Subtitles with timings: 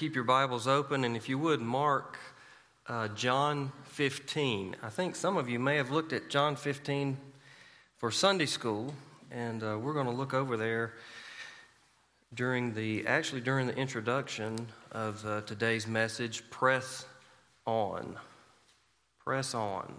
[0.00, 2.16] keep your Bibles open, and if you would, mark
[2.86, 4.76] uh, John 15.
[4.82, 7.18] I think some of you may have looked at John 15
[7.98, 8.94] for Sunday school,
[9.30, 10.94] and uh, we're going to look over there
[12.32, 16.48] during the actually during the introduction of uh, today's message.
[16.48, 17.04] Press
[17.66, 18.16] on,
[19.22, 19.92] press on.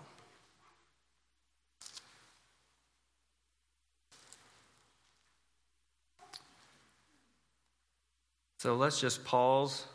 [8.57, 9.85] So let's just pause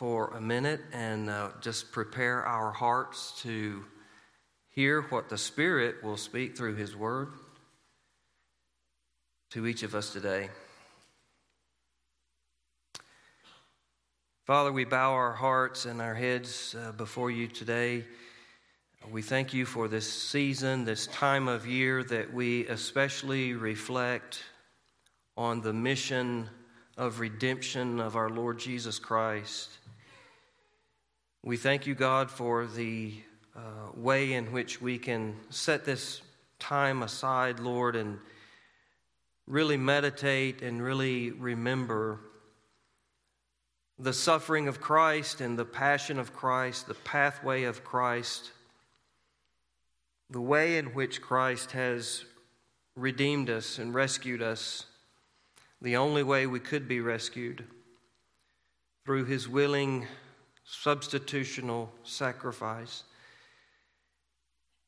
[0.00, 3.84] for a minute and uh, just prepare our hearts to
[4.70, 7.28] hear what the Spirit will speak through His Word
[9.50, 10.48] to each of us today.
[14.46, 18.06] Father, we bow our hearts and our heads uh, before you today.
[19.10, 24.42] We thank you for this season, this time of year that we especially reflect
[25.36, 26.48] on the mission
[26.96, 29.76] of redemption of our Lord Jesus Christ.
[31.42, 33.14] We thank you, God, for the
[33.56, 33.60] uh,
[33.94, 36.20] way in which we can set this
[36.58, 38.18] time aside, Lord, and
[39.46, 42.20] really meditate and really remember
[43.98, 48.50] the suffering of Christ and the passion of Christ, the pathway of Christ,
[50.28, 52.26] the way in which Christ has
[52.96, 54.84] redeemed us and rescued us
[55.80, 57.64] the only way we could be rescued
[59.06, 60.06] through his willing
[60.70, 63.02] substitutional sacrifice.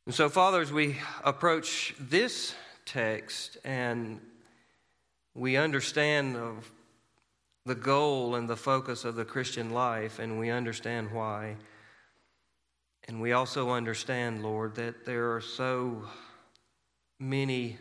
[0.06, 4.20] And so, Father, as we approach this text and
[5.34, 6.70] we understand of
[7.64, 11.56] the goal and the focus of the Christian life, and we understand why.
[13.08, 16.04] And we also understand, Lord, that there are so
[17.20, 17.78] many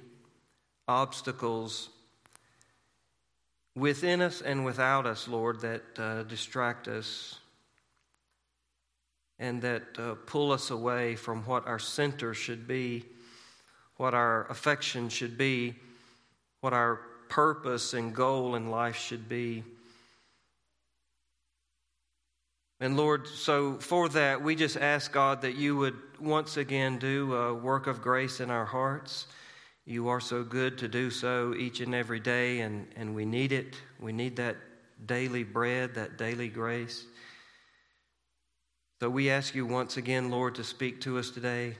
[0.87, 1.89] obstacles
[3.75, 7.40] within us and without us, Lord, that uh, distract us
[9.41, 13.03] and that uh, pull us away from what our center should be,
[13.97, 15.73] what our affection should be,
[16.61, 19.63] what our purpose and goal in life should be.
[22.79, 27.33] And Lord, so for that, we just ask God that you would once again do
[27.33, 29.25] a work of grace in our hearts.
[29.85, 33.51] You are so good to do so each and every day, and, and we need
[33.51, 33.75] it.
[33.99, 34.57] We need that
[35.07, 37.05] daily bread, that daily grace.
[39.01, 41.75] So we ask you once again, Lord, to speak to us today.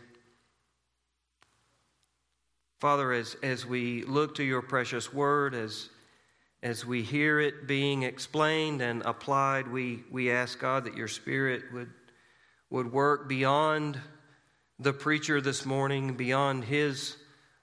[2.80, 5.90] Father, as, as we look to your precious word, as,
[6.64, 11.62] as we hear it being explained and applied, we, we ask God that your spirit
[11.72, 11.92] would,
[12.72, 14.00] would work beyond
[14.80, 17.18] the preacher this morning, beyond his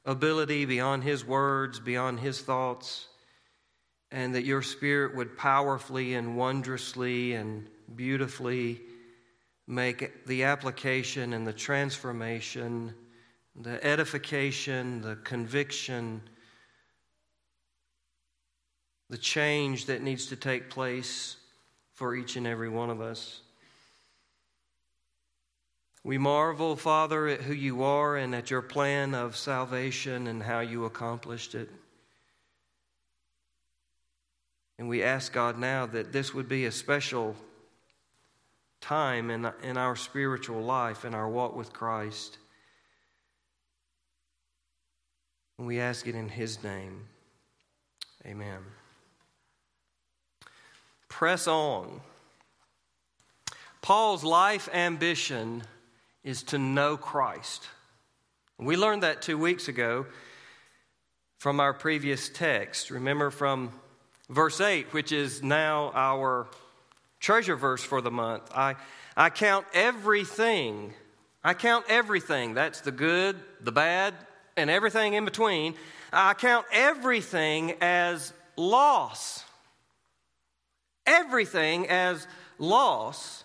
[0.04, 3.08] ability, beyond His words, beyond His thoughts,
[4.12, 8.82] and that your Spirit would powerfully and wondrously and beautifully
[9.68, 12.94] make the application and the transformation,
[13.54, 16.22] the edification, the conviction,
[19.10, 21.36] the change that needs to take place
[21.92, 23.42] for each and every one of us.
[26.02, 30.60] We marvel, Father, at who you are and at your plan of salvation and how
[30.60, 31.68] you accomplished it.
[34.78, 37.36] And we ask God now that this would be a special
[38.80, 42.38] time in, in our spiritual life, in our walk with Christ.
[45.58, 47.06] And we ask it in His name.
[48.24, 48.58] Amen.
[51.08, 52.00] Press on.
[53.80, 55.62] Paul's life ambition
[56.22, 57.66] is to know Christ.
[58.58, 60.06] We learned that two weeks ago
[61.38, 62.90] from our previous text.
[62.90, 63.72] Remember from
[64.28, 66.48] verse 8, which is now our
[67.20, 68.50] treasure verse for the month.
[68.54, 68.76] I,
[69.16, 70.94] I count everything,
[71.42, 72.54] I count everything.
[72.54, 74.14] That's the good, the bad,
[74.56, 75.74] and everything in between.
[76.12, 79.44] I count everything as loss.
[81.06, 82.26] Everything as
[82.58, 83.44] loss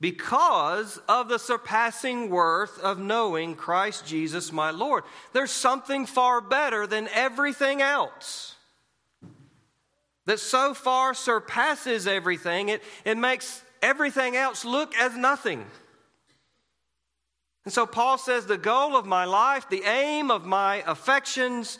[0.00, 5.04] because of the surpassing worth of knowing Christ Jesus my Lord.
[5.32, 8.56] There's something far better than everything else
[10.26, 15.64] that so far surpasses everything, it, it makes everything else look as nothing.
[17.64, 21.78] And so Paul says the goal of my life, the aim of my affections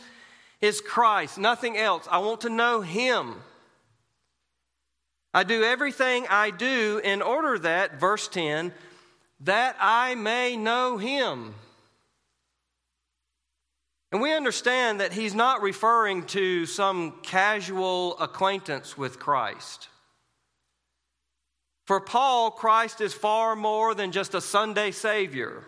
[0.60, 2.06] is Christ, nothing else.
[2.10, 3.34] I want to know Him.
[5.34, 8.72] I do everything I do in order that, verse 10,
[9.40, 11.54] that I may know him.
[14.12, 19.88] And we understand that he's not referring to some casual acquaintance with Christ.
[21.86, 25.64] For Paul, Christ is far more than just a Sunday Savior.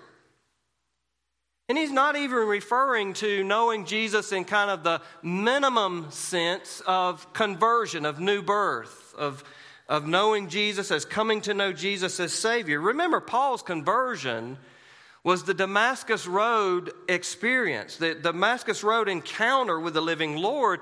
[1.70, 7.32] And he's not even referring to knowing Jesus in kind of the minimum sense of
[7.32, 9.42] conversion, of new birth, of,
[9.88, 12.78] of knowing Jesus as coming to know Jesus as Savior.
[12.78, 14.58] Remember, Paul's conversion
[15.24, 20.80] was the Damascus Road experience, the Damascus Road encounter with the living Lord.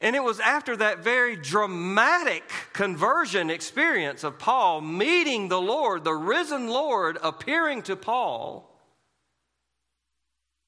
[0.00, 6.14] And it was after that very dramatic conversion experience of Paul meeting the Lord, the
[6.14, 8.64] risen Lord appearing to Paul.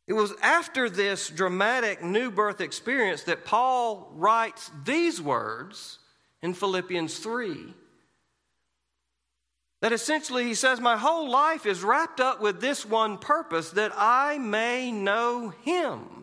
[0.09, 6.01] It was after this dramatic new birth experience that Paul writes these words
[6.43, 7.73] in Philippians 3.
[9.81, 13.93] That essentially he says, My whole life is wrapped up with this one purpose that
[13.97, 16.21] I may know him.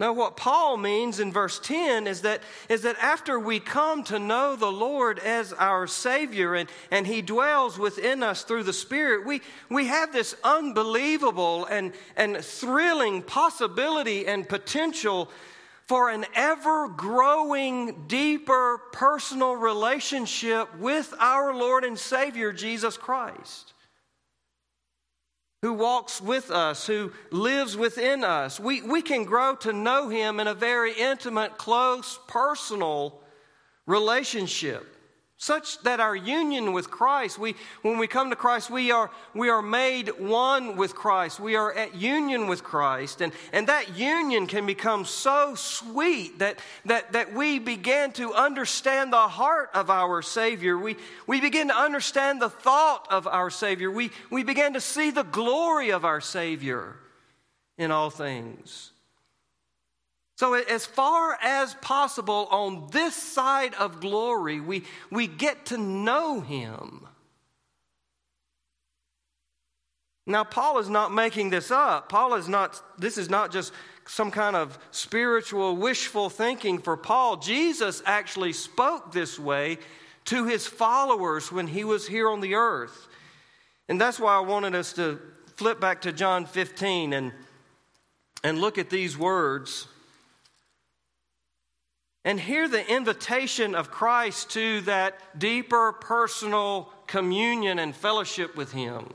[0.00, 4.18] Now, what Paul means in verse 10 is that, is that after we come to
[4.18, 9.26] know the Lord as our Savior and, and He dwells within us through the Spirit,
[9.26, 15.30] we, we have this unbelievable and, and thrilling possibility and potential
[15.90, 23.72] for an ever growing, deeper personal relationship with our Lord and Savior, Jesus Christ
[25.62, 28.60] who walks with us, who lives within us.
[28.60, 33.20] We, we can grow to know him in a very intimate, close, personal
[33.84, 34.96] relationship
[35.40, 39.48] such that our union with Christ, we, when we come to Christ, we are, we
[39.48, 41.40] are made one with Christ.
[41.40, 43.22] We are at union with Christ.
[43.22, 49.14] And, and that union can become so sweet that, that, that we begin to understand
[49.14, 50.76] the heart of our Savior.
[50.76, 50.96] We,
[51.26, 53.90] we begin to understand the thought of our Savior.
[53.90, 56.96] We, we begin to see the glory of our Savior
[57.78, 58.90] in all things.
[60.40, 66.40] So, as far as possible on this side of glory, we, we get to know
[66.40, 67.06] him.
[70.26, 72.08] Now, Paul is not making this up.
[72.08, 73.74] Paul is not, this is not just
[74.06, 77.36] some kind of spiritual, wishful thinking for Paul.
[77.36, 79.76] Jesus actually spoke this way
[80.24, 83.08] to his followers when he was here on the earth.
[83.90, 85.20] And that's why I wanted us to
[85.56, 87.32] flip back to John 15 and,
[88.42, 89.86] and look at these words
[92.24, 99.14] and hear the invitation of Christ to that deeper personal communion and fellowship with Him.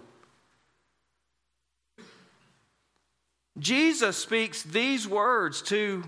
[3.58, 6.04] Jesus speaks these words to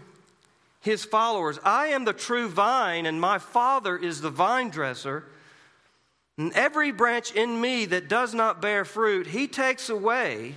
[0.87, 5.25] his followers I am the true vine, and my Father is the vine dresser.
[6.37, 10.55] And every branch in me that does not bear fruit, he takes away.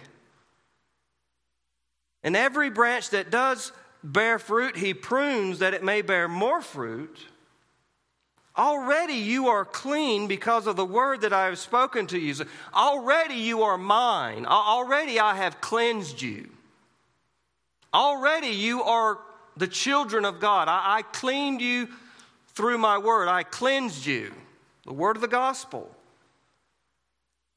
[2.23, 3.73] And every branch that does
[4.03, 7.19] bear fruit, he prunes that it may bear more fruit.
[8.57, 12.35] Already you are clean because of the word that I have spoken to you.
[12.75, 14.45] already you are mine.
[14.45, 16.51] Already I have cleansed you.
[17.95, 19.19] Already you are
[19.57, 20.69] the children of God.
[20.69, 21.89] I, I cleaned you
[22.49, 23.29] through my word.
[23.29, 24.33] I cleansed you.
[24.85, 25.95] The word of the gospel.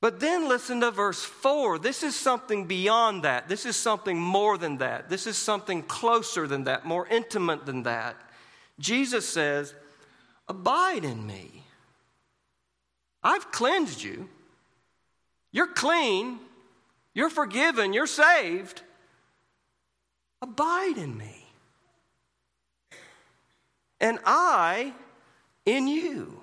[0.03, 1.79] But then listen to verse 4.
[1.79, 3.47] This is something beyond that.
[3.47, 5.09] This is something more than that.
[5.09, 8.17] This is something closer than that, more intimate than that.
[8.77, 9.73] Jesus says,
[10.49, 11.63] Abide in me.
[13.23, 14.27] I've cleansed you.
[15.53, 16.37] You're clean.
[17.13, 17.93] You're forgiven.
[17.93, 18.81] You're saved.
[20.41, 21.45] Abide in me.
[24.01, 24.91] And I
[25.65, 26.42] in you.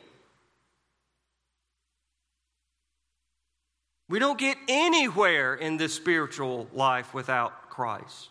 [4.11, 8.27] We don't get anywhere in this spiritual life without Christ.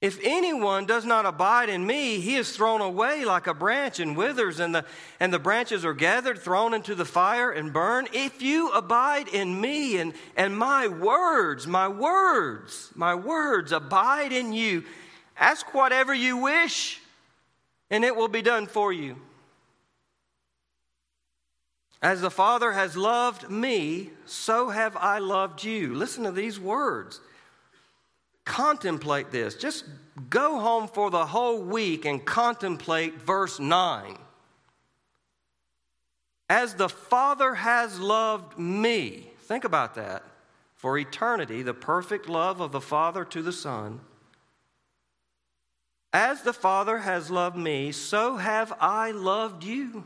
[0.00, 4.16] If anyone does not abide in me, he is thrown away like a branch and
[4.16, 4.84] withers, and the,
[5.20, 8.08] and the branches are gathered, thrown into the fire, and burned.
[8.12, 14.52] If you abide in me and, and my words, my words, my words abide in
[14.52, 14.82] you,
[15.36, 17.00] ask whatever you wish,
[17.88, 19.14] and it will be done for you.
[22.02, 25.94] As the Father has loved me, so have I loved you.
[25.94, 27.20] Listen to these words.
[28.44, 29.54] contemplate this.
[29.54, 29.84] Just
[30.28, 34.18] go home for the whole week and contemplate verse 9.
[36.50, 40.24] As the Father has loved me, think about that.
[40.74, 44.00] For eternity, the perfect love of the Father to the Son.
[46.12, 50.04] As the Father has loved me, so have I loved you.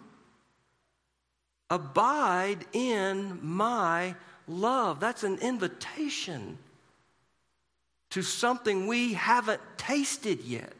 [1.70, 4.14] Abide in my
[4.46, 5.00] love.
[5.00, 6.58] That's an invitation
[8.11, 10.73] to something we haven't tasted yet,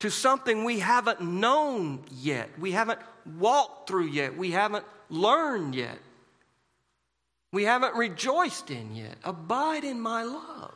[0.00, 2.98] to something we haven't known yet, we haven't
[3.38, 5.98] walked through yet, we haven't learned yet,
[7.52, 9.16] we haven't rejoiced in yet.
[9.22, 10.73] Abide in my love.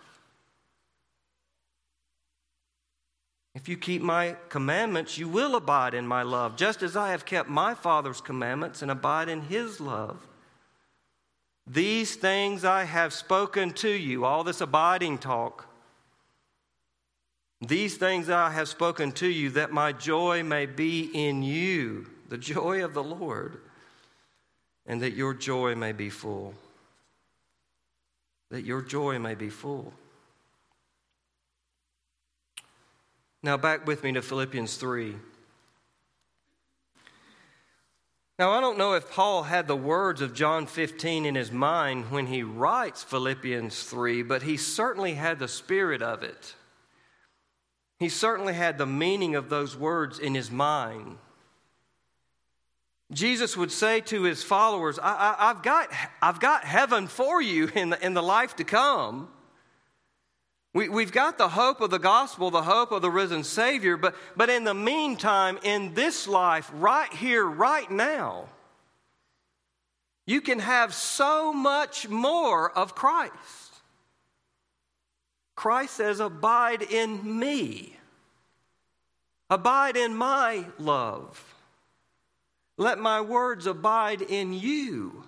[3.59, 7.25] If you keep my commandments, you will abide in my love, just as I have
[7.25, 10.25] kept my Father's commandments and abide in his love.
[11.67, 15.67] These things I have spoken to you, all this abiding talk.
[17.61, 22.39] These things I have spoken to you, that my joy may be in you, the
[22.39, 23.61] joy of the Lord,
[24.87, 26.55] and that your joy may be full.
[28.53, 29.93] That your joy may be full.
[33.43, 35.15] Now, back with me to Philippians 3.
[38.39, 42.11] Now, I don't know if Paul had the words of John 15 in his mind
[42.11, 46.55] when he writes Philippians 3, but he certainly had the spirit of it.
[47.99, 51.19] He certainly had the meaning of those words in his mind.
[53.13, 55.91] Jesus would say to his followers, I, have got,
[56.23, 59.29] I've got heaven for you in the, in the life to come.
[60.79, 64.15] We, we've got the hope of the gospel, the hope of the risen Savior, but,
[64.37, 68.45] but in the meantime, in this life, right here, right now,
[70.25, 73.33] you can have so much more of Christ.
[75.57, 77.97] Christ says, Abide in me,
[79.51, 81.57] abide in my love.
[82.77, 85.25] Let my words abide in you.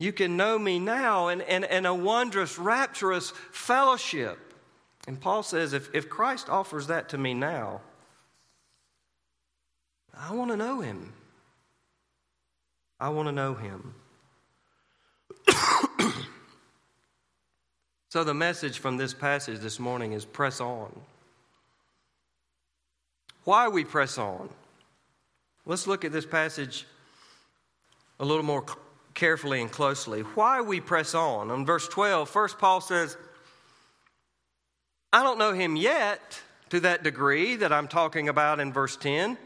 [0.00, 4.38] You can know me now in, in, in a wondrous, rapturous fellowship.
[5.06, 7.82] And Paul says, if, if Christ offers that to me now,
[10.18, 11.12] I want to know him.
[12.98, 13.94] I want to know him.
[18.08, 20.98] so, the message from this passage this morning is press on.
[23.44, 24.48] Why we press on?
[25.66, 26.86] Let's look at this passage
[28.18, 28.64] a little more
[29.14, 30.20] carefully and closely.
[30.20, 31.50] Why we press on.
[31.50, 33.16] On verse 12, first Paul says,
[35.12, 36.40] I don't know him yet
[36.70, 39.36] to that degree that I'm talking about in verse 10.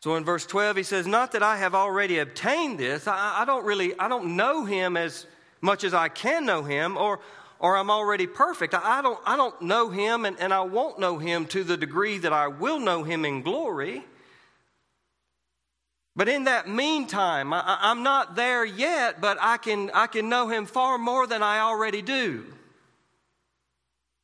[0.00, 3.06] So in verse 12, he says, Not that I have already obtained this.
[3.06, 5.26] I, I, don't really, I don't know him as
[5.60, 7.20] much as I can know him, or,
[7.58, 8.74] or I'm already perfect.
[8.74, 11.76] I, I don't, I don't know him, and, and I won't know him to the
[11.76, 14.04] degree that I will know him in glory.
[16.16, 20.48] But in that meantime, I, am not there yet, but I can, I can know
[20.48, 22.46] him far more than I already do.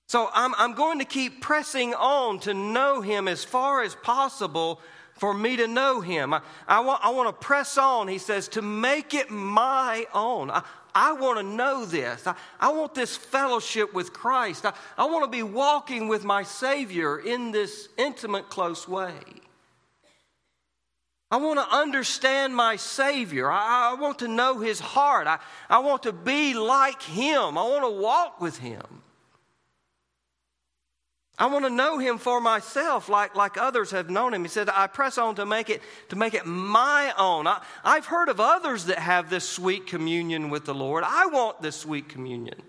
[0.09, 4.81] So I'm, I'm going to keep pressing on to know him as far as possible
[5.15, 6.33] for me to know him.
[6.33, 10.51] I, I, want, I want to press on, he says, to make it my own.
[10.51, 10.63] I,
[10.95, 12.27] I want to know this.
[12.27, 14.65] I, I want this fellowship with Christ.
[14.65, 19.13] I, I want to be walking with my Savior in this intimate, close way.
[21.33, 23.51] I want to understand my Savior.
[23.51, 25.27] I, I, want to know His heart.
[25.27, 25.39] I,
[25.71, 27.57] I want to be like Him.
[27.57, 28.83] I want to walk with Him.
[31.39, 34.43] I want to know Him for myself, like, like others have known Him.
[34.43, 37.47] He said, I press on to make it, to make it my own.
[37.47, 41.03] I, I've heard of others that have this sweet communion with the Lord.
[41.03, 42.61] I want this sweet communion.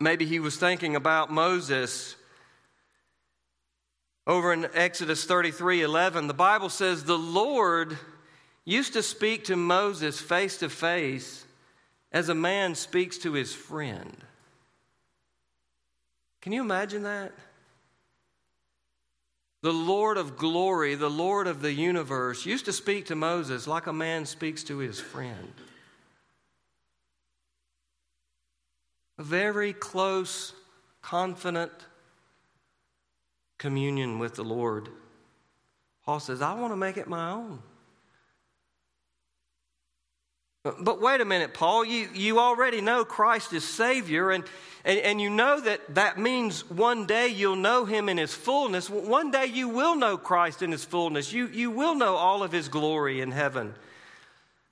[0.00, 2.15] Maybe he was thinking about Moses
[4.26, 7.96] over in Exodus 33 11, the Bible says, The Lord
[8.64, 11.44] used to speak to Moses face to face
[12.12, 14.16] as a man speaks to his friend.
[16.40, 17.32] Can you imagine that?
[19.62, 23.86] The Lord of glory, the Lord of the universe, used to speak to Moses like
[23.86, 25.52] a man speaks to his friend.
[29.18, 30.52] A very close,
[31.02, 31.72] confident,
[33.58, 34.88] communion with the Lord.
[36.04, 37.60] Paul says, I want to make it my own.
[40.80, 44.44] But wait a minute, Paul, you, you already know Christ is Savior, and,
[44.84, 48.90] and, and you know that that means one day you'll know Him in His fullness.
[48.90, 51.32] One day you will know Christ in His fullness.
[51.32, 53.74] You, you will know all of His glory in heaven.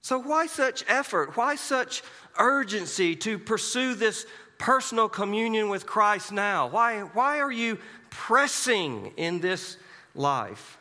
[0.00, 1.36] So, why such effort?
[1.36, 2.02] Why such
[2.38, 4.26] urgency to pursue this
[4.58, 6.68] personal communion with Christ now?
[6.68, 7.78] Why, why are you
[8.10, 9.76] pressing in this
[10.14, 10.78] life?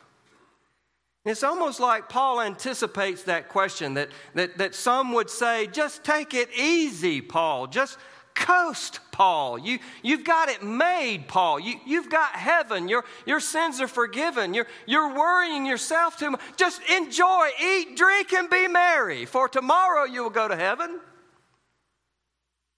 [1.24, 6.34] It's almost like Paul anticipates that question that, that, that some would say, just take
[6.34, 7.66] it easy, Paul.
[7.66, 7.98] Just
[8.34, 9.58] coast, Paul.
[9.58, 11.60] You, you've got it made, Paul.
[11.60, 12.88] You, you've got heaven.
[12.88, 14.52] Your, your sins are forgiven.
[14.52, 16.40] You're, you're worrying yourself too much.
[16.56, 21.00] Just enjoy, eat, drink, and be merry, for tomorrow you will go to heaven.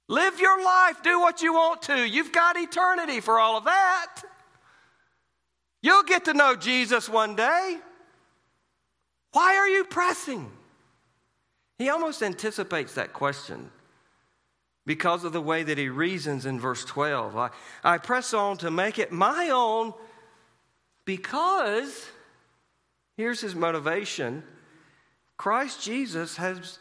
[0.08, 2.06] Live your life, do what you want to.
[2.06, 4.22] You've got eternity for all of that.
[5.82, 7.78] You'll get to know Jesus one day.
[9.32, 10.50] Why are you pressing?
[11.78, 13.70] He almost anticipates that question
[14.86, 17.36] because of the way that he reasons in verse 12.
[17.36, 17.50] I,
[17.82, 19.92] I press on to make it my own
[21.04, 22.06] because,
[23.16, 24.42] here's his motivation
[25.36, 26.78] Christ Jesus has,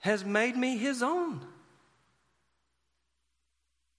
[0.00, 1.40] has made me his own.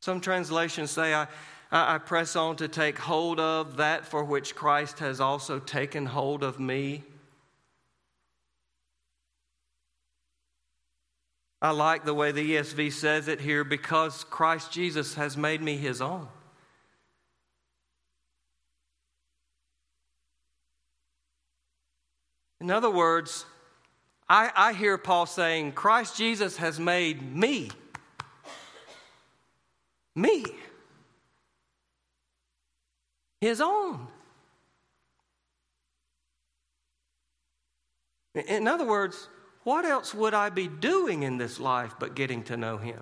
[0.02, 1.28] Some translations say, I,
[1.72, 6.44] I press on to take hold of that for which Christ has also taken hold
[6.44, 7.04] of me.
[11.62, 15.76] I like the way the ESV says it here because Christ Jesus has made me
[15.76, 16.30] his own.
[22.62, 23.46] In other words,
[24.28, 27.72] I, I hear Paul saying, Christ Jesus has made me.
[30.20, 30.44] Me.
[33.40, 34.08] His own.
[38.36, 39.30] In other words,
[39.64, 43.02] what else would I be doing in this life but getting to know Him?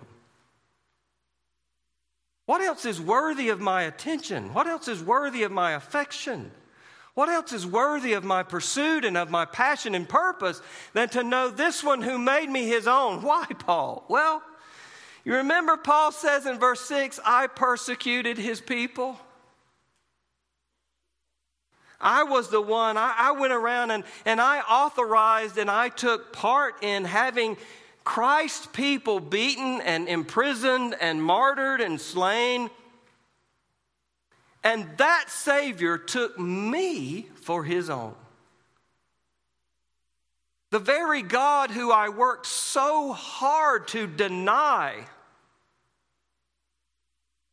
[2.45, 4.53] What else is worthy of my attention?
[4.53, 6.51] What else is worthy of my affection?
[7.15, 10.61] What else is worthy of my pursuit and of my passion and purpose
[10.93, 13.23] than to know this one who made me his own?
[13.23, 14.05] Why, Paul?
[14.07, 14.43] Well,
[15.27, 19.19] you remember Paul says in verse 6, I persecuted his people.
[21.99, 26.31] I was the one, I, I, went around and, and I authorized and I took
[26.31, 27.57] part in having
[28.05, 32.69] Christ's people beaten and imprisoned and martyred and slain.
[34.63, 38.15] And that Savior took me for his own.
[40.69, 45.03] The very God who I worked so hard to deny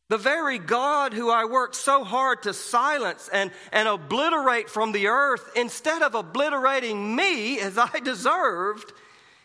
[0.07, 5.07] the very God who I worked so hard to silence and, and obliterate from the
[5.07, 8.93] earth, instead of obliterating me as I deserved,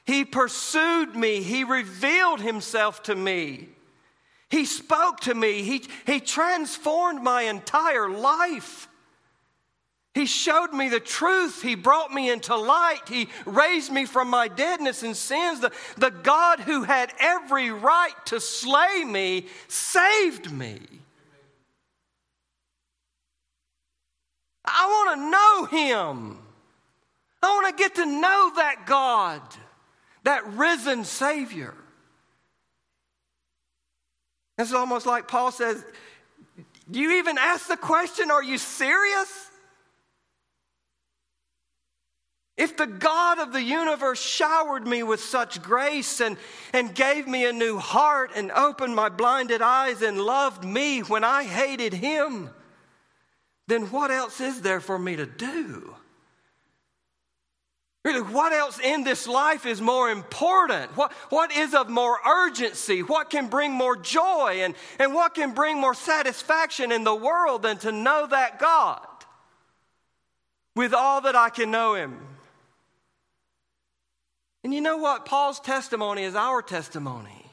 [0.04, 1.42] he pursued me.
[1.42, 3.68] He revealed himself to me.
[4.50, 5.62] He spoke to me.
[5.62, 8.88] He, he transformed my entire life.
[10.12, 11.62] He showed me the truth.
[11.62, 13.08] He brought me into light.
[13.08, 15.60] He raised me from my deadness and sins.
[15.60, 20.80] The, the God who had every right to slay me saved me.
[24.64, 26.38] I want to know Him.
[27.42, 29.40] I want to get to know that God,
[30.24, 31.74] that risen Savior.
[34.58, 35.84] It's almost like Paul says,
[36.90, 39.49] Do you even ask the question, Are you serious?
[42.60, 46.36] If the God of the universe showered me with such grace and,
[46.74, 51.24] and gave me a new heart and opened my blinded eyes and loved me when
[51.24, 52.50] I hated him,
[53.66, 55.94] then what else is there for me to do?
[58.04, 60.94] Really, what else in this life is more important?
[60.98, 63.02] What, what is of more urgency?
[63.02, 64.58] What can bring more joy?
[64.60, 69.06] And, and what can bring more satisfaction in the world than to know that God
[70.76, 72.26] with all that I can know Him?
[74.62, 75.24] And you know what?
[75.24, 77.46] Paul's testimony is our testimony.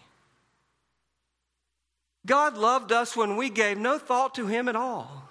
[2.26, 5.30] God loved us when we gave no thought to Him at all.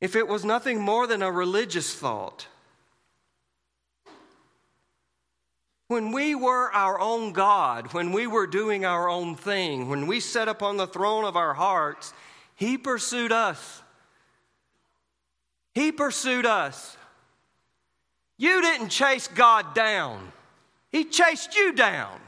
[0.00, 2.46] If it was nothing more than a religious thought,
[5.88, 10.20] when we were our own God, when we were doing our own thing, when we
[10.20, 12.12] sat upon the throne of our hearts,
[12.54, 13.82] He pursued us.
[15.74, 16.97] He pursued us.
[18.38, 20.32] You didn't chase God down,
[20.90, 22.20] He chased you down.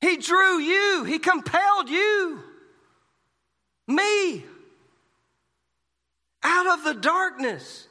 [0.00, 2.40] He drew you, He compelled you,
[3.88, 4.44] me,
[6.42, 7.86] out of the darkness.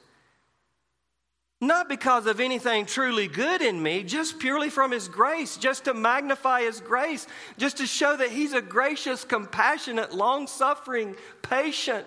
[1.60, 5.96] Not because of anything truly good in me, just purely from His grace, just to
[5.96, 7.26] magnify His grace,
[7.58, 12.06] just to show that He's a gracious, compassionate, long suffering, patient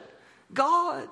[0.55, 1.09] God.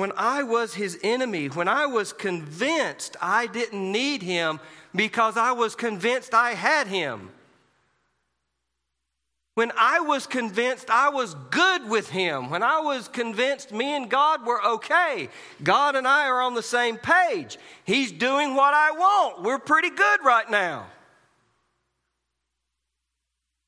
[0.00, 4.58] When I was his enemy, when I was convinced I didn't need him
[4.94, 7.28] because I was convinced I had him.
[9.54, 14.08] When I was convinced I was good with him, when I was convinced me and
[14.08, 15.28] God were okay,
[15.62, 17.58] God and I are on the same page.
[17.84, 19.42] He's doing what I want.
[19.42, 20.86] We're pretty good right now.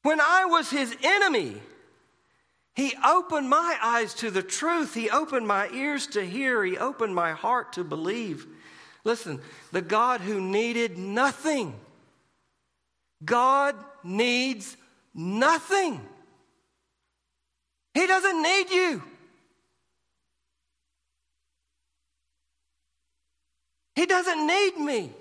[0.03, 1.61] When I was his enemy,
[2.75, 4.95] he opened my eyes to the truth.
[4.95, 6.65] He opened my ears to hear.
[6.65, 8.47] He opened my heart to believe.
[9.05, 9.41] Listen,
[9.73, 11.75] the God who needed nothing,
[13.25, 14.77] God needs
[15.15, 16.01] nothing.
[17.95, 19.03] He doesn't need you.
[23.95, 25.13] He doesn't need me.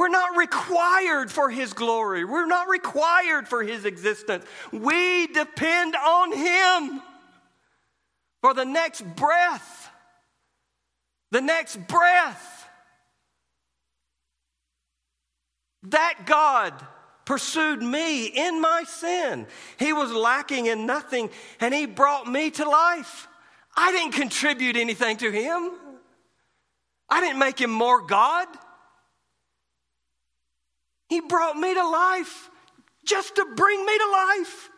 [0.00, 2.24] We're not required for His glory.
[2.24, 4.46] We're not required for His existence.
[4.72, 7.02] We depend on Him
[8.40, 9.90] for the next breath.
[11.32, 12.66] The next breath.
[15.82, 16.72] That God
[17.26, 19.46] pursued me in my sin.
[19.78, 21.28] He was lacking in nothing
[21.60, 23.28] and He brought me to life.
[23.76, 25.72] I didn't contribute anything to Him,
[27.06, 28.48] I didn't make Him more God.
[31.10, 32.48] He brought me to life
[33.04, 34.70] just to bring me to life.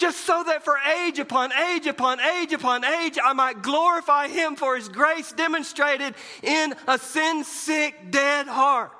[0.00, 4.56] Just so that for age upon age upon age upon age, I might glorify Him
[4.56, 8.92] for His grace demonstrated in a sin sick, dead heart.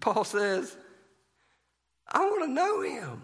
[0.00, 0.76] Paul says,
[2.06, 3.22] I want to know Him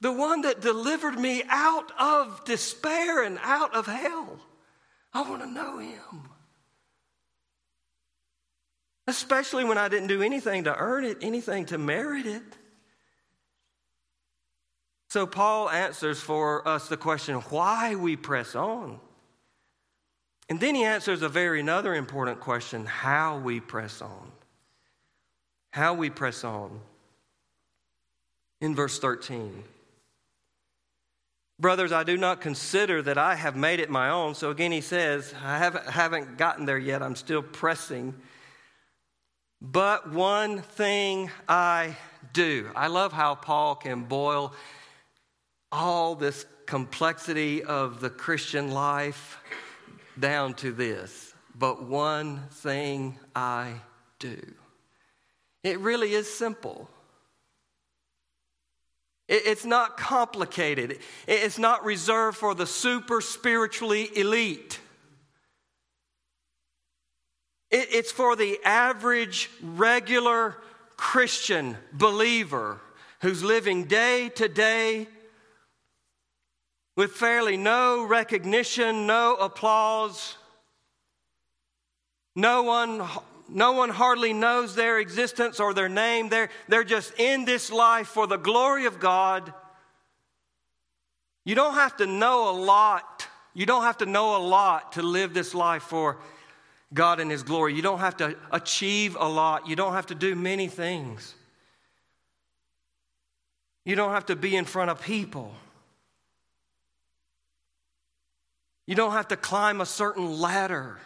[0.00, 4.38] the one that delivered me out of despair and out of hell.
[5.12, 6.28] I want to know him.
[9.06, 12.42] Especially when I didn't do anything to earn it, anything to merit it.
[15.08, 19.00] So, Paul answers for us the question why we press on.
[20.48, 24.32] And then he answers a very another important question how we press on.
[25.70, 26.80] How we press on.
[28.60, 29.64] In verse 13.
[31.60, 34.34] Brothers, I do not consider that I have made it my own.
[34.34, 37.02] So again, he says, I haven't, gotten there yet.
[37.02, 38.14] I'm still pressing.
[39.60, 41.98] But one thing I
[42.32, 42.70] do.
[42.74, 44.54] I love how Paul can boil
[45.70, 49.36] all this complexity of the Christian life
[50.18, 51.34] down to this.
[51.54, 53.74] But one thing I
[54.18, 54.40] do.
[55.62, 56.88] It really is simple.
[59.30, 60.98] It's not complicated.
[61.28, 64.80] It's not reserved for the super spiritually elite.
[67.70, 70.56] It's for the average, regular
[70.96, 72.80] Christian believer
[73.20, 75.06] who's living day to day
[76.96, 80.36] with fairly no recognition, no applause,
[82.34, 83.06] no one
[83.52, 86.28] no one hardly knows their existence or their name.
[86.28, 89.52] They're, they're just in this life for the glory of God.
[91.44, 93.26] You don't have to know a lot.
[93.54, 96.18] You don't have to know a lot to live this life for
[96.94, 97.74] God and His glory.
[97.74, 99.68] You don't have to achieve a lot.
[99.68, 101.34] You don't have to do many things.
[103.84, 105.52] You don't have to be in front of people.
[108.86, 110.98] You don't have to climb a certain ladder.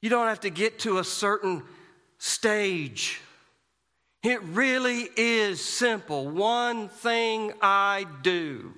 [0.00, 1.62] You don't have to get to a certain
[2.18, 3.20] stage.
[4.22, 6.28] It really is simple.
[6.28, 8.74] One thing I do.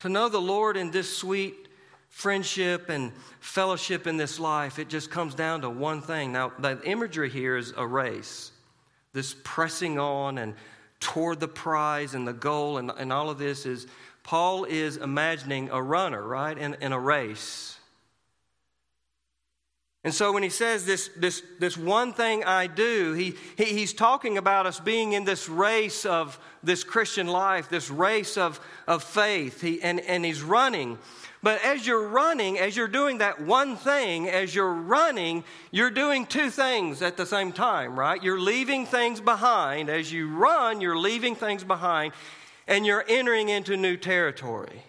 [0.00, 1.68] To know the Lord in this sweet
[2.08, 6.32] friendship and fellowship in this life, it just comes down to one thing.
[6.32, 8.52] Now, the imagery here is a race,
[9.12, 10.54] this pressing on and
[11.00, 13.86] toward the prize and the goal, and, and all of this is
[14.22, 17.77] Paul is imagining a runner, right, in, in a race.
[20.04, 23.92] And so when he says this, this, this one thing I do, he, he, he's
[23.92, 29.02] talking about us being in this race of this Christian life, this race of, of
[29.02, 29.60] faith.
[29.60, 30.98] He, and, and he's running.
[31.42, 36.26] But as you're running, as you're doing that one thing, as you're running, you're doing
[36.26, 38.22] two things at the same time, right?
[38.22, 39.88] You're leaving things behind.
[39.88, 42.12] As you run, you're leaving things behind
[42.68, 44.82] and you're entering into new territory.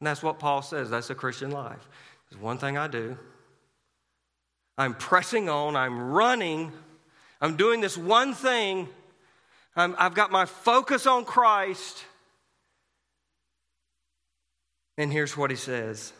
[0.00, 0.90] And that's what Paul says.
[0.90, 1.88] That's a Christian life.
[2.28, 3.18] There's one thing I do,
[4.80, 6.72] I'm pressing on, I'm running,
[7.38, 8.88] I'm doing this one thing.
[9.76, 12.02] i have got my focus on Christ.
[14.96, 16.14] And here's what he says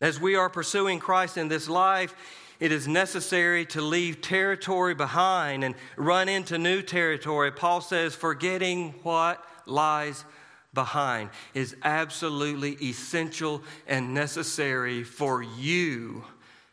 [0.00, 2.14] As we are pursuing Christ in this life,
[2.60, 7.52] it is necessary to leave territory behind and run into new territory.
[7.52, 10.24] Paul says, forgetting what lies
[10.72, 16.24] behind is absolutely essential and necessary for you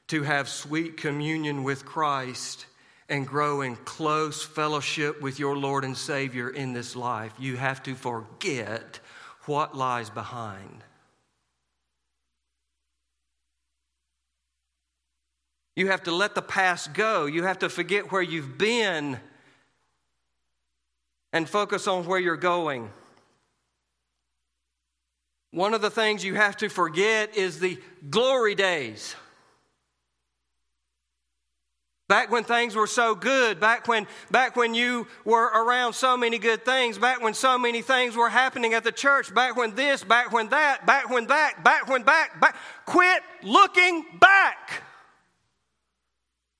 [0.08, 2.65] to have sweet communion with Christ
[3.10, 7.34] and grow in close fellowship with your Lord and Savior in this life.
[7.39, 9.00] You have to forget
[9.46, 10.84] what lies behind.
[15.76, 17.28] You have to let the past go.
[17.28, 19.20] You have to forget where you've been
[21.32, 22.89] and focus on where you're going.
[25.52, 29.15] One of the things you have to forget is the glory days.
[32.08, 36.38] Back when things were so good, back when, back when you were around so many
[36.38, 40.06] good things, back when so many things were happening at the church, back when this,
[40.06, 42.56] back when that, back when that, back when back, back.
[42.86, 44.84] Quit looking back.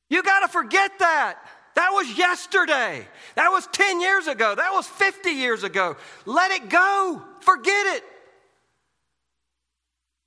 [0.10, 1.38] You got to forget that.
[1.75, 3.07] That was yesterday.
[3.36, 4.53] That was 10 years ago.
[4.53, 5.95] That was 50 years ago.
[6.25, 7.21] Let it go.
[7.39, 8.03] Forget it.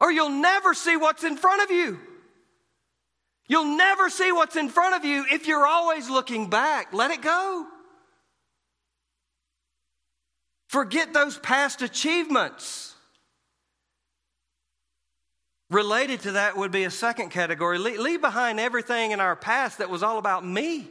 [0.00, 1.98] Or you'll never see what's in front of you.
[3.50, 6.92] You'll never see what's in front of you if you're always looking back.
[6.92, 7.66] Let it go.
[10.68, 12.94] Forget those past achievements.
[15.68, 19.90] Related to that would be a second category leave behind everything in our past that
[19.90, 20.88] was all about me.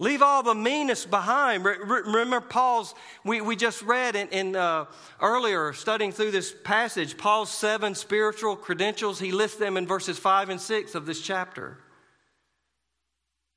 [0.00, 1.62] Leave all the meanness behind.
[1.62, 4.86] Remember, Paul's, we, we just read in, in uh,
[5.20, 9.20] earlier, studying through this passage, Paul's seven spiritual credentials.
[9.20, 11.76] He lists them in verses five and six of this chapter.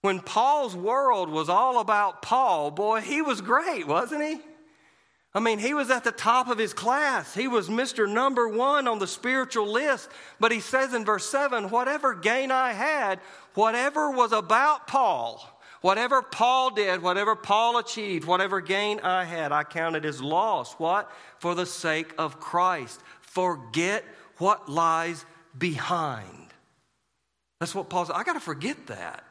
[0.01, 4.41] When Paul's world was all about Paul, boy, he was great, wasn't he?
[5.33, 7.33] I mean, he was at the top of his class.
[7.33, 8.07] He was Mr.
[8.11, 10.09] Number One on the spiritual list.
[10.41, 13.21] But he says in verse 7 whatever gain I had,
[13.53, 15.52] whatever was about Paul,
[15.83, 20.73] whatever Paul did, whatever Paul achieved, whatever gain I had, I counted as loss.
[20.73, 21.11] What?
[21.39, 23.01] For the sake of Christ.
[23.21, 24.03] Forget
[24.37, 26.47] what lies behind.
[27.59, 28.15] That's what Paul said.
[28.15, 29.23] I got to forget that.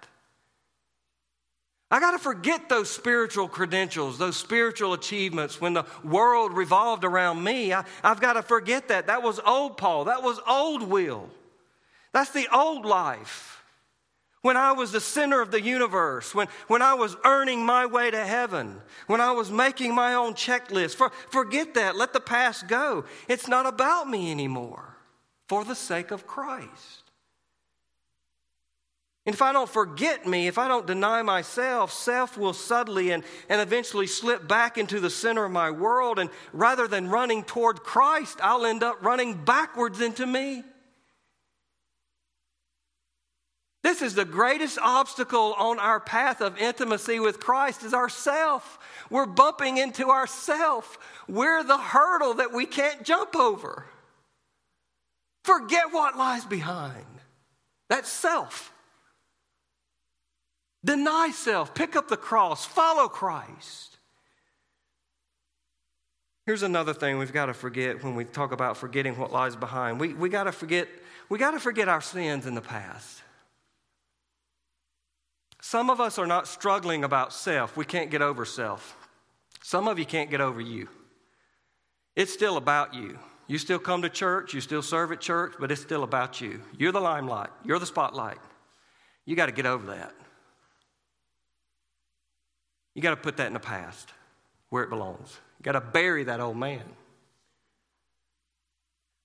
[1.91, 5.61] I got to forget those spiritual credentials, those spiritual achievements.
[5.61, 9.07] When the world revolved around me, I, have got to forget that.
[9.07, 10.05] That was old Paul.
[10.05, 11.29] That was old Will.
[12.13, 13.62] That's the old life.
[14.43, 18.11] When I was the center of the universe, when, when I was earning my way
[18.11, 21.97] to heaven, when I was making my own checklist, for, forget that.
[21.97, 23.05] Let the past go.
[23.29, 24.97] It's not about me anymore
[25.49, 27.03] for the sake of Christ.
[29.25, 33.23] And if I don't forget me, if I don't deny myself, self will subtly and,
[33.49, 36.19] and eventually slip back into the center of my world.
[36.19, 40.65] And rather than running toward Christ, I'll end up running backwards into me.
[43.83, 48.79] This is the greatest obstacle on our path of intimacy with Christ is ourself.
[49.11, 50.99] We're bumping into ourself.
[51.29, 53.87] We're the hurdle that we can't jump over.
[55.45, 57.05] Forget what lies behind.
[57.89, 58.73] That's self.
[60.85, 63.99] Deny self, pick up the cross, follow Christ.
[66.47, 70.01] Here's another thing we've got to forget when we talk about forgetting what lies behind.
[70.01, 70.89] We, we got to forget,
[71.29, 73.22] we got to forget our sins in the past.
[75.63, 77.77] Some of us are not struggling about self.
[77.77, 78.97] We can't get over self.
[79.63, 80.89] Some of you can't get over you.
[82.17, 83.17] It's still about you.
[83.47, 86.61] You still come to church, you still serve at church, but it's still about you.
[86.77, 88.39] You're the limelight, you're the spotlight.
[89.25, 90.13] You got to get over that.
[92.95, 94.13] You got to put that in the past
[94.71, 95.39] where it belongs.
[95.61, 96.83] You got to bury that old man.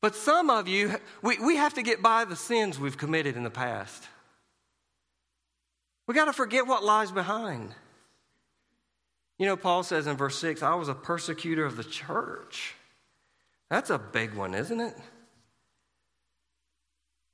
[0.02, 3.43] But some of you, we, we have to get by the sins we've committed in
[3.43, 4.08] the past.
[6.08, 7.76] We got to forget what lies behind.
[9.38, 12.74] You know, Paul says in verse 6, I was a persecutor of the church.
[13.70, 14.96] That's a big one, isn't it?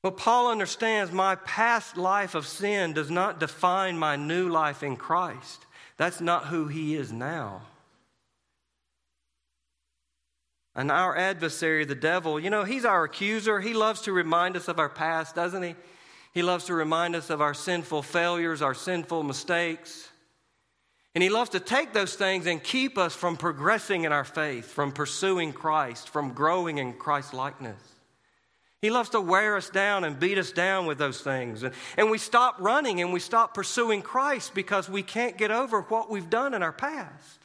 [0.02, 4.98] But Paul understands my past life of sin does not define my new life in
[4.98, 5.66] Christ.
[5.96, 7.62] That's not who he is now.
[10.76, 13.62] And our adversary, the devil, you know, he's our accuser.
[13.62, 15.76] He loves to remind us of our past, doesn't he?
[16.34, 20.10] He loves to remind us of our sinful failures, our sinful mistakes.
[21.14, 24.66] And he loves to take those things and keep us from progressing in our faith,
[24.66, 27.80] from pursuing Christ, from growing in Christ's likeness.
[28.82, 31.64] He loves to wear us down and beat us down with those things.
[31.64, 35.82] And, and we stop running and we stop pursuing Christ because we can't get over
[35.84, 37.43] what we've done in our past.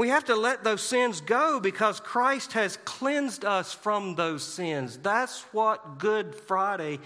[0.00, 4.96] We have to let those sins go because Christ has cleansed us from those sins.
[4.96, 7.00] That's what Good Friday,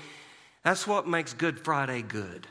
[0.62, 2.46] that's what makes Good Friday good.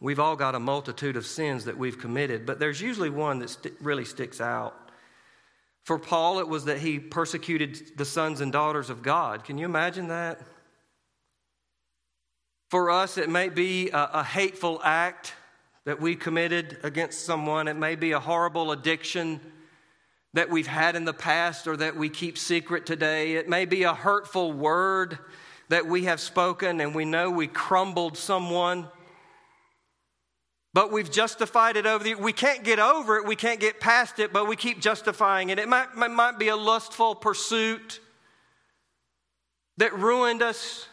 [0.00, 3.50] We've all got a multitude of sins that we've committed, but there's usually one that
[3.50, 4.74] st- really sticks out.
[5.84, 9.44] For Paul, it was that he persecuted the sons and daughters of God.
[9.44, 10.40] Can you imagine that?
[12.70, 15.34] For us, it may be a, a hateful act
[15.88, 19.40] that we committed against someone, it may be a horrible addiction
[20.34, 23.84] that we've had in the past or that we keep secret today, it may be
[23.84, 25.18] a hurtful word
[25.70, 28.86] that we have spoken and we know we crumbled someone
[30.74, 33.24] but we've justified it over the we can't get over it.
[33.24, 35.58] We can't get past it but we keep justifying it.
[35.58, 38.00] It might, it might be a lustful pursuit
[39.78, 40.86] that ruined us.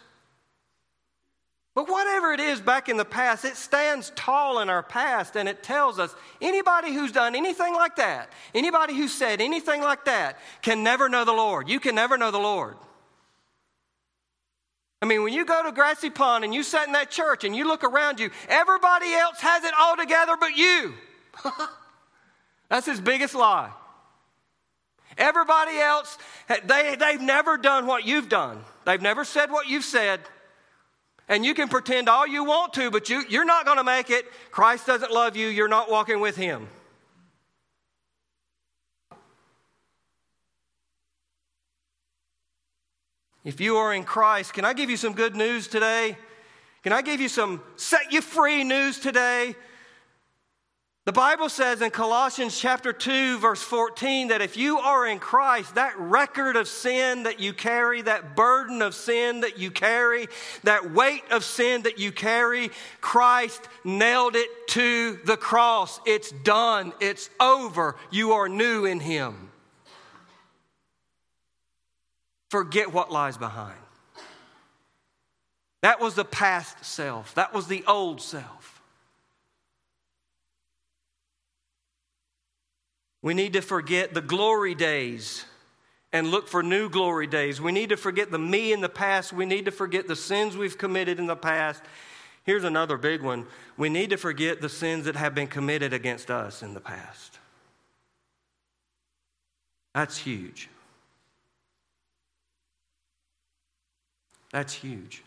[1.75, 1.89] But
[2.25, 5.61] whatever it is back in the past it stands tall in our past and it
[5.61, 10.83] tells us anybody who's done anything like that anybody who said anything like that can
[10.83, 12.75] never know the lord you can never know the lord
[15.01, 17.55] I mean, when you go to Grassy Pond and you sit in that church and
[17.55, 20.95] you look around you, everybody else has it all together but you.
[22.69, 23.69] That's his biggest lie.
[25.15, 26.17] Everybody else,
[26.63, 28.63] they, they've never done what you've done.
[28.85, 30.21] They've never said what you've said.
[31.27, 34.09] And you can pretend all you want to, but you, you're not going to make
[34.09, 34.25] it.
[34.51, 35.47] Christ doesn't love you.
[35.47, 36.67] You're not walking with him.
[43.43, 46.17] If you are in Christ, can I give you some good news today?
[46.81, 49.55] Can I give you some set you free news today?
[51.05, 55.75] The Bible says in Colossians chapter 2 verse 14 that if you are in Christ,
[55.75, 60.27] that record of sin that you carry, that burden of sin that you carry,
[60.63, 65.99] that weight of sin that you carry, Christ nailed it to the cross.
[66.07, 66.91] It's done.
[66.99, 67.97] It's over.
[68.09, 69.51] You are new in him.
[72.55, 73.77] forget what lies behind.
[75.81, 78.64] That was the past self, that was the old self.
[83.25, 85.45] We need to forget the glory days
[86.13, 87.59] and look for new glory days.
[87.59, 89.33] We need to forget the me in the past.
[89.33, 91.81] We need to forget the sins we've committed in the past.
[92.43, 96.29] Here's another big one we need to forget the sins that have been committed against
[96.29, 97.39] us in the past.
[99.95, 100.69] That's huge.
[104.51, 105.23] That's huge.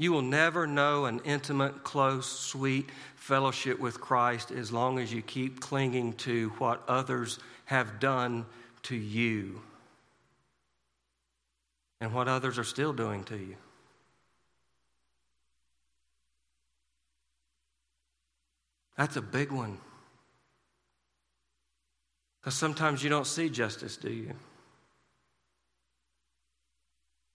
[0.00, 5.20] You will never know an intimate, close, sweet fellowship with Christ as long as you
[5.20, 8.46] keep clinging to what others have done
[8.84, 9.60] to you
[12.00, 13.56] and what others are still doing to you.
[18.96, 19.76] That's a big one.
[22.40, 24.32] Because sometimes you don't see justice, do you?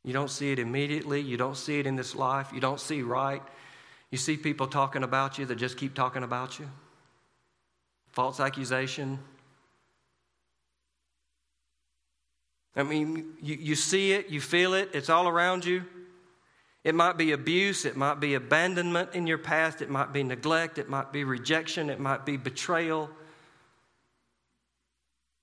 [0.05, 1.19] You don't see it immediately.
[1.19, 2.51] You don't see it in this life.
[2.53, 3.41] You don't see right.
[4.11, 6.69] You see people talking about you that just keep talking about you.
[8.11, 9.19] False accusation.
[12.75, 15.83] I mean, you, you see it, you feel it, it's all around you.
[16.83, 20.77] It might be abuse, it might be abandonment in your past, it might be neglect,
[20.77, 23.09] it might be rejection, it might be betrayal.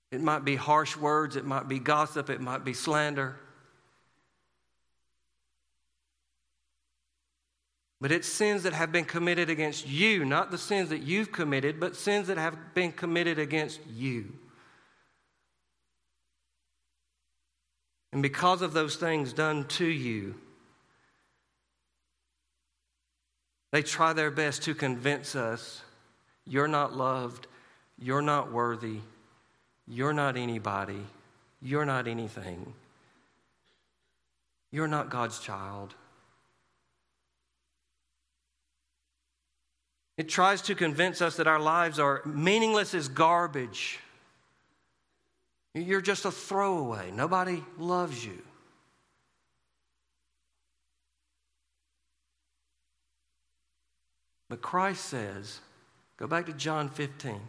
[0.09, 3.35] It might be harsh words, it might be gossip, it might be slander.
[8.03, 11.79] But it's sins that have been committed against you, not the sins that you've committed,
[11.79, 14.25] but sins that have been committed against you.
[18.11, 20.35] And because of those things done to you,
[23.71, 25.81] they try their best to convince us
[26.45, 27.47] you're not loved,
[27.97, 28.99] you're not worthy,
[29.87, 31.05] you're not anybody,
[31.61, 32.73] you're not anything,
[34.73, 35.95] you're not God's child.
[40.23, 43.99] It tries to convince us that our lives are meaningless as garbage.
[45.73, 47.11] You're just a throwaway.
[47.11, 48.41] Nobody loves you.
[54.47, 55.59] But Christ says,
[56.15, 57.41] go back to John 15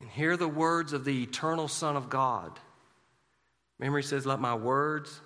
[0.00, 2.58] and hear the words of the eternal Son of God.
[3.82, 5.20] He says, Let my words,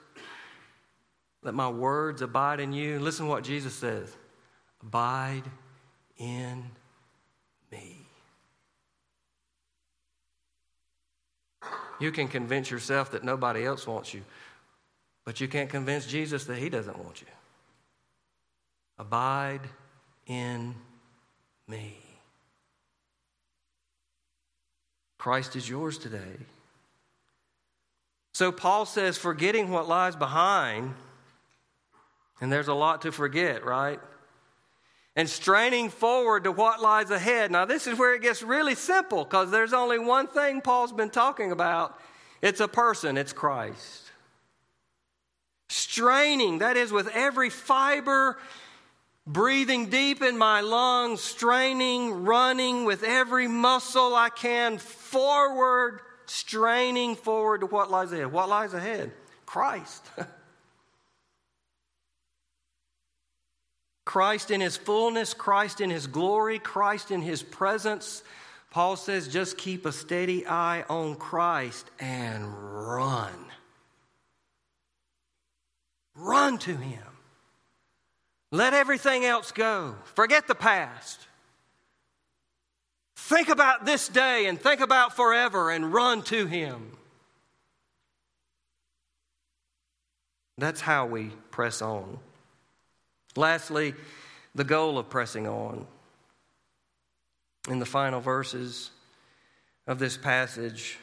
[1.44, 2.98] let my words abide in you.
[2.98, 4.16] Listen to what Jesus says.
[4.84, 5.44] Abide
[6.18, 6.62] in
[7.72, 7.96] me.
[12.00, 14.22] You can convince yourself that nobody else wants you,
[15.24, 17.26] but you can't convince Jesus that he doesn't want you.
[18.98, 19.62] Abide
[20.26, 20.74] in
[21.66, 21.96] me.
[25.18, 26.36] Christ is yours today.
[28.34, 30.94] So Paul says, forgetting what lies behind,
[32.40, 34.00] and there's a lot to forget, right?
[35.16, 37.52] And straining forward to what lies ahead.
[37.52, 41.10] Now, this is where it gets really simple because there's only one thing Paul's been
[41.10, 41.98] talking about
[42.42, 44.10] it's a person, it's Christ.
[45.68, 48.38] Straining, that is, with every fiber
[49.26, 57.60] breathing deep in my lungs, straining, running with every muscle I can forward, straining forward
[57.60, 58.30] to what lies ahead.
[58.30, 59.12] What lies ahead?
[59.46, 60.04] Christ.
[64.04, 68.22] Christ in his fullness, Christ in his glory, Christ in his presence.
[68.70, 72.44] Paul says, just keep a steady eye on Christ and
[72.86, 73.32] run.
[76.16, 77.02] Run to him.
[78.50, 79.96] Let everything else go.
[80.14, 81.26] Forget the past.
[83.24, 86.96] Think about this day and think about forever and run to Him.
[90.58, 92.18] That's how we press on.
[93.36, 93.94] Lastly,
[94.54, 95.86] the goal of pressing on.
[97.68, 98.90] In the final verses
[99.86, 100.98] of this passage,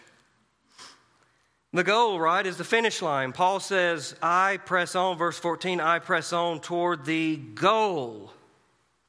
[1.74, 3.32] the goal, right, is the finish line.
[3.32, 8.34] Paul says, I press on, verse 14, I press on toward the goal.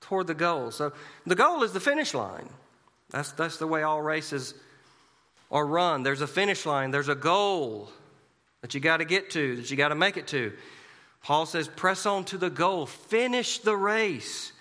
[0.01, 0.71] Toward the goal.
[0.71, 0.93] So
[1.27, 2.49] the goal is the finish line.
[3.11, 4.55] That's, that's the way all races
[5.51, 6.05] are run.
[6.05, 7.91] There's a finish line, there's a goal
[8.63, 10.53] that you got to get to, that you got to make it to.
[11.23, 14.53] Paul says, press on to the goal, finish the race.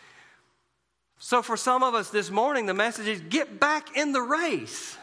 [1.18, 4.97] So for some of us this morning, the message is get back in the race.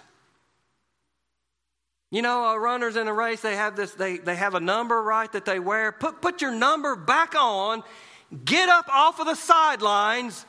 [2.11, 5.03] You know, uh, runners in a race, they have this, they, they have a number,
[5.03, 5.93] right, that they wear.
[5.93, 7.83] Put, put your number back on,
[8.45, 10.47] get up off of the sidelines,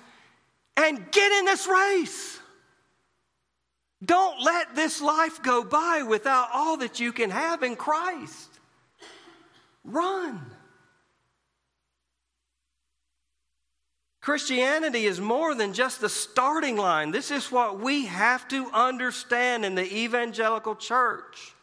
[0.78, 2.40] and get in this race.
[4.04, 8.60] Don't let this life go by without all that you can have in Christ.
[9.84, 10.40] Run.
[14.22, 17.12] Christianity is more than just the starting line.
[17.12, 21.56] This is what we have to understand in the evangelical church.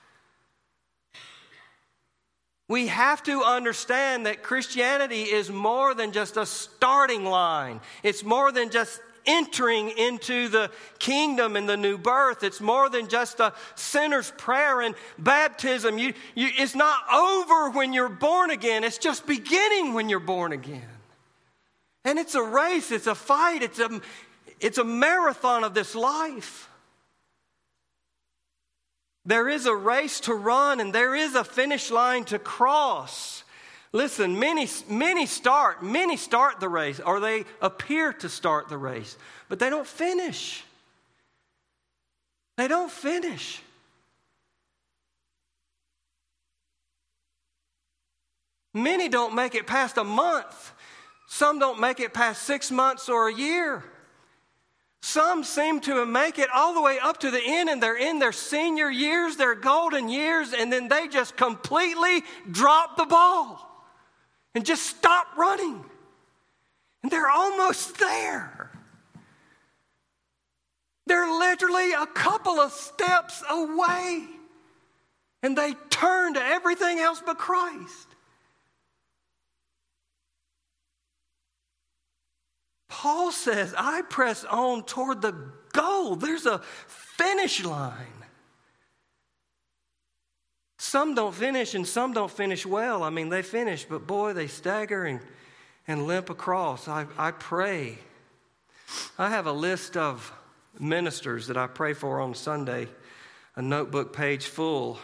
[2.69, 7.81] We have to understand that Christianity is more than just a starting line.
[8.03, 12.43] It's more than just entering into the kingdom and the new birth.
[12.43, 15.99] It's more than just a sinner's prayer and baptism.
[15.99, 20.53] You, you, it's not over when you're born again, it's just beginning when you're born
[20.53, 20.96] again.
[22.07, 24.01] And it's a race, it's a fight, it's a,
[24.61, 26.71] it's a marathon of this life.
[29.25, 33.43] There is a race to run and there is a finish line to cross.
[33.93, 39.17] Listen, many, many start, many start the race, or they appear to start the race,
[39.49, 40.63] but they don't finish.
[42.57, 43.63] They don't finish.
[48.73, 50.73] Many don't make it past a month.
[51.27, 53.85] Some don't make it past six months or a year.
[55.03, 58.19] Some seem to make it all the way up to the end and they're in
[58.19, 63.87] their senior years, their golden years, and then they just completely drop the ball
[64.55, 65.85] and just stop running.
[67.03, 68.73] And they're almost there.
[71.07, 74.27] They're literally a couple of steps away.
[75.43, 78.16] And they turn to everything else but Christ.
[82.89, 85.35] Paul says, I press on toward the
[85.73, 86.17] goal.
[86.17, 88.07] There's a finish line.
[90.79, 93.03] Some don't finish and some don't finish well.
[93.03, 95.21] I mean, they finish, but boy, they stagger and,
[95.89, 96.87] and limp across.
[96.87, 97.99] I, I pray.
[99.19, 100.33] I have a list of
[100.79, 102.87] ministers that I pray for on Sunday,
[103.57, 104.99] a notebook page full,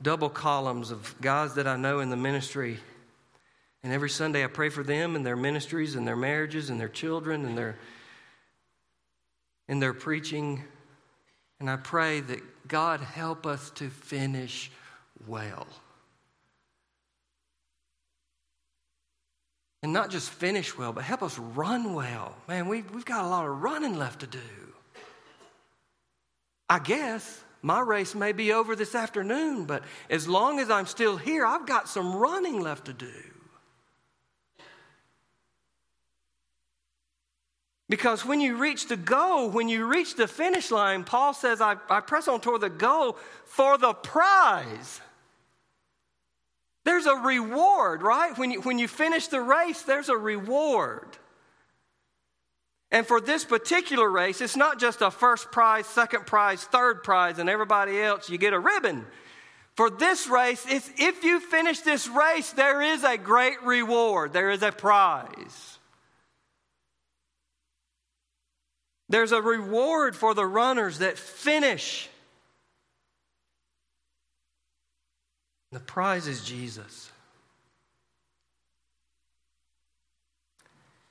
[0.00, 2.78] double columns of guys that I know in the ministry
[3.82, 6.88] and every Sunday I pray for them and their ministries and their marriages and their
[6.88, 7.78] children and their
[9.68, 10.64] and their preaching.
[11.60, 14.70] And I pray that God help us to finish
[15.26, 15.66] well.
[19.82, 22.34] And not just finish well, but help us run well.
[22.48, 24.38] Man, we've, we've got a lot of running left to do.
[26.68, 31.16] I guess my race may be over this afternoon, but as long as I'm still
[31.16, 33.12] here, I've got some running left to do.
[37.90, 41.74] Because when you reach the goal, when you reach the finish line, Paul says, I,
[41.90, 45.00] I press on toward the goal for the prize.
[46.84, 48.38] There's a reward, right?
[48.38, 51.18] When you, when you finish the race, there's a reward.
[52.92, 57.40] And for this particular race, it's not just a first prize, second prize, third prize,
[57.40, 59.04] and everybody else, you get a ribbon.
[59.74, 64.50] For this race, it's if you finish this race, there is a great reward, there
[64.50, 65.79] is a prize.
[69.10, 72.08] There's a reward for the runners that finish.
[75.72, 77.10] The prize is Jesus.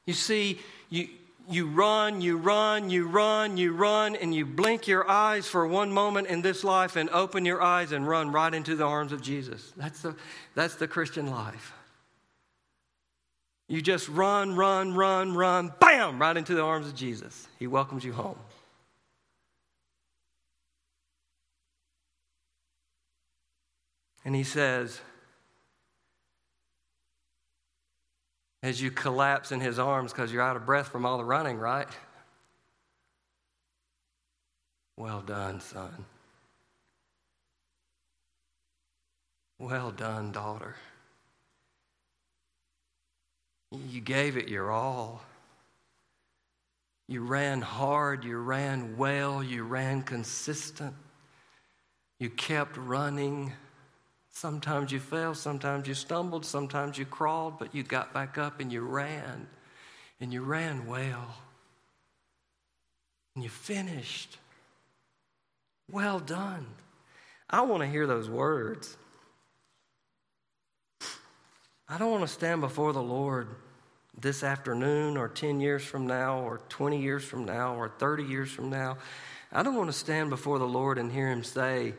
[0.05, 1.09] You see, you,
[1.49, 5.91] you run, you run, you run, you run, and you blink your eyes for one
[5.91, 9.21] moment in this life and open your eyes and run right into the arms of
[9.21, 9.73] Jesus.
[9.75, 10.15] That's the,
[10.55, 11.73] that's the Christian life.
[13.69, 17.47] You just run, run, run, run, bam, right into the arms of Jesus.
[17.59, 18.39] He welcomes you home.
[24.25, 24.99] And he says,
[28.63, 31.59] as you collapse in his arms because you're out of breath from all the running,
[31.59, 31.87] right?
[34.97, 36.05] Well done, son.
[39.59, 40.75] Well done, daughter.
[43.89, 45.23] You gave it your all.
[47.07, 50.93] You ran hard, you ran well, you ran consistent.
[52.19, 53.51] You kept running.
[54.29, 58.71] Sometimes you fell, sometimes you stumbled, sometimes you crawled, but you got back up and
[58.71, 59.47] you ran.
[60.21, 61.35] And you ran well.
[63.33, 64.37] And you finished.
[65.91, 66.67] Well done.
[67.49, 68.95] I want to hear those words.
[71.87, 73.47] I don't want to stand before the Lord
[74.21, 78.51] this afternoon or 10 years from now or 20 years from now or 30 years
[78.51, 78.97] from now.
[79.51, 81.93] I don't want to stand before the Lord and hear him say,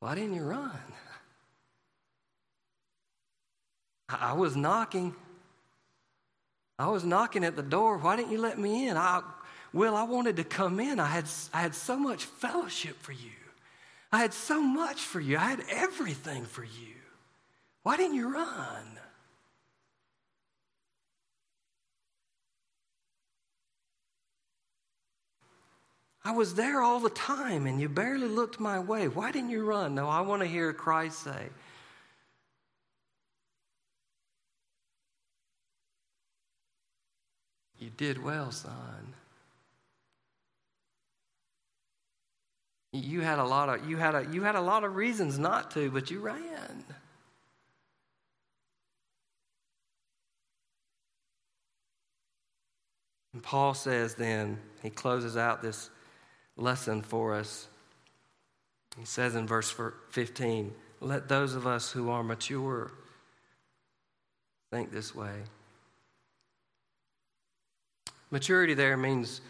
[0.00, 0.70] Why didn't you run?
[4.08, 5.14] I was knocking.
[6.78, 7.98] I was knocking at the door.
[7.98, 8.96] Why didn't you let me in?
[8.96, 9.22] I,
[9.72, 11.00] well, I wanted to come in.
[11.00, 13.30] I had, I had so much fellowship for you.
[14.10, 15.36] I had so much for you.
[15.36, 16.94] I had everything for you.
[17.82, 18.97] Why didn't you run?
[26.28, 29.08] I was there all the time and you barely looked my way.
[29.08, 29.94] Why didn't you run?
[29.94, 31.48] No, I want to hear Christ say,
[37.78, 39.14] You did well, son.
[42.92, 45.70] You had a lot of you had a you had a lot of reasons not
[45.70, 46.84] to, but you ran.
[53.32, 55.88] And Paul says then, he closes out this
[56.58, 57.68] lesson for us.
[58.98, 59.74] He says in verse
[60.10, 62.90] 15, let those of us who are mature
[64.70, 65.34] think this way.
[68.30, 69.40] Maturity there means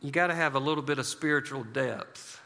[0.00, 2.40] you got to have a little bit of spiritual depth.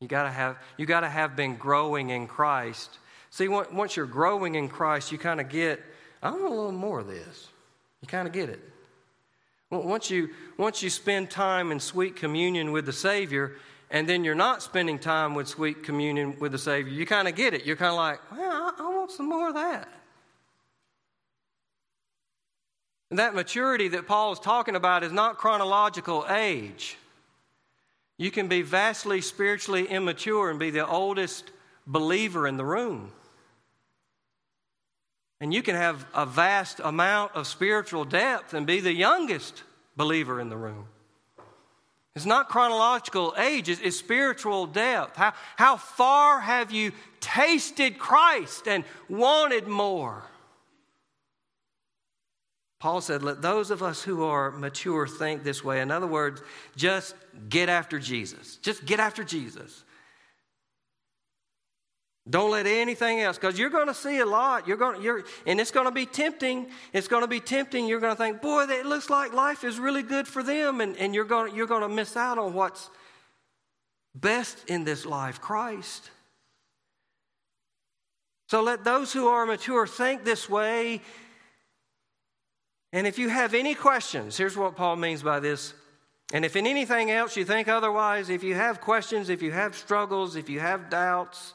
[0.00, 2.98] You got to have you got to have been growing in Christ.
[3.30, 5.80] See, once you're growing in Christ, you kind of get
[6.22, 7.48] I want a little more of this.
[8.02, 8.60] You kind of get it.
[9.70, 13.56] Once you, once you spend time in sweet communion with the Savior,
[13.90, 17.36] and then you're not spending time with sweet communion with the Savior, you kind of
[17.36, 17.64] get it.
[17.64, 19.88] You're kind of like, well, I, I want some more of that.
[23.10, 26.96] And that maturity that Paul is talking about is not chronological age.
[28.18, 31.50] You can be vastly spiritually immature and be the oldest
[31.86, 33.12] believer in the room.
[35.40, 39.62] And you can have a vast amount of spiritual depth and be the youngest
[39.96, 40.86] believer in the room.
[42.14, 45.16] It's not chronological age, it's, spiritual depth.
[45.16, 50.24] How, how far have you tasted Christ and wanted more?
[52.80, 55.80] Paul said, Let those of us who are mature think this way.
[55.80, 56.42] In other words,
[56.76, 57.14] just
[57.48, 58.56] get after Jesus.
[58.56, 59.84] Just get after Jesus.
[62.30, 64.68] Don't let anything else, because you're going to see a lot.
[64.68, 66.68] You're going, you're, and it's going to be tempting.
[66.92, 67.88] It's going to be tempting.
[67.88, 70.96] You're going to think, boy, it looks like life is really good for them, and,
[70.96, 72.88] and you're going, you're going to miss out on what's
[74.14, 76.10] best in this life, Christ.
[78.48, 81.00] So let those who are mature think this way.
[82.92, 85.74] And if you have any questions, here's what Paul means by this.
[86.32, 89.76] And if in anything else you think otherwise, if you have questions, if you have
[89.76, 91.54] struggles, if you have doubts,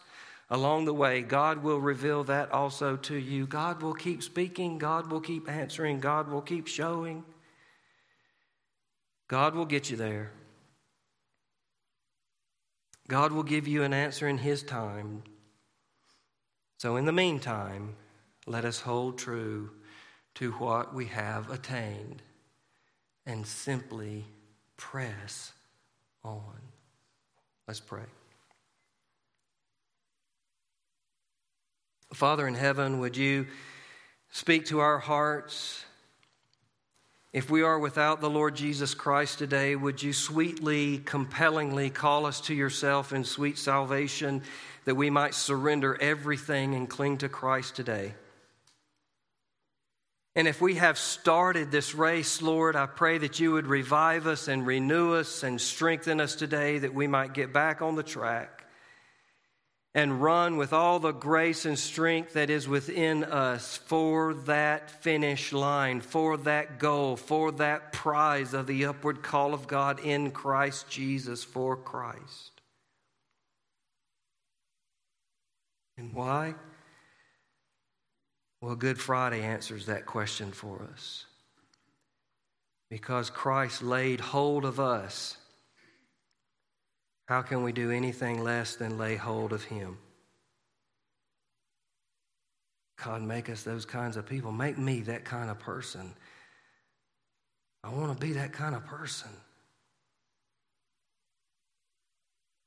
[0.50, 3.48] along the way, God will reveal that also to you.
[3.48, 7.24] God will keep speaking, God will keep answering, God will keep showing.
[9.28, 10.32] God will get you there.
[13.08, 15.24] God will give you an answer in His time.
[16.78, 17.96] So, in the meantime,
[18.46, 19.72] let us hold true
[20.36, 22.22] to what we have attained
[23.26, 24.26] and simply
[24.78, 25.52] press
[26.24, 26.60] on.
[27.68, 28.04] Let's pray.
[32.16, 33.46] Father in heaven, would you
[34.32, 35.84] speak to our hearts?
[37.34, 42.40] If we are without the Lord Jesus Christ today, would you sweetly, compellingly call us
[42.42, 44.44] to yourself in sweet salvation
[44.86, 48.14] that we might surrender everything and cling to Christ today?
[50.38, 54.48] And if we have started this race, Lord, I pray that you would revive us
[54.48, 58.65] and renew us and strengthen us today that we might get back on the track
[59.96, 65.54] and run with all the grace and strength that is within us for that finish
[65.54, 70.90] line, for that goal, for that prize of the upward call of God in Christ
[70.90, 72.52] Jesus for Christ.
[75.98, 76.56] And why?
[78.60, 81.26] Well, Good Friday answers that question for us.
[82.90, 85.38] Because Christ laid hold of us,
[87.26, 89.98] how can we do anything less than lay hold of Him?
[93.04, 94.52] God, make us those kinds of people.
[94.52, 96.14] Make me that kind of person.
[97.84, 99.30] I want to be that kind of person.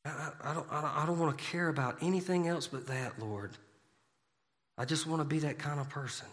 [0.04, 3.52] I, I, don't, I don't want to care about anything else but that, Lord.
[4.76, 6.28] I just want to be that kind of person.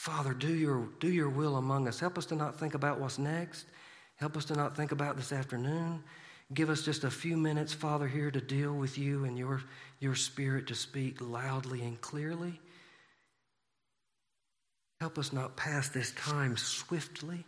[0.00, 2.00] Father, do your, do your will among us.
[2.00, 3.66] Help us to not think about what's next.
[4.16, 6.02] Help us to not think about this afternoon.
[6.54, 9.62] Give us just a few minutes, Father, here to deal with you and your,
[9.98, 12.58] your spirit to speak loudly and clearly.
[15.02, 17.44] Help us not pass this time swiftly.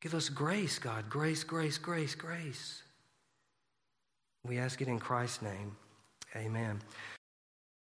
[0.00, 1.10] Give us grace, God.
[1.10, 2.84] Grace, grace, grace, grace.
[4.44, 5.76] We ask it in Christ's name.
[6.36, 6.80] Amen.